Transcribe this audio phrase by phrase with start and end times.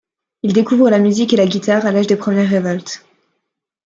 [0.41, 3.05] Il découvre la musique et la guitare à l'âge des premières révoltes.